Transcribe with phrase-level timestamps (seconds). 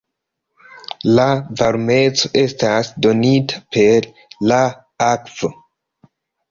[1.19, 1.25] La
[1.59, 4.11] varmeco estas donita per
[4.55, 4.63] la
[5.15, 5.55] akvo.